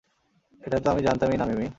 [0.61, 1.67] এটাতো আমি জানতাম-ই না মিমি।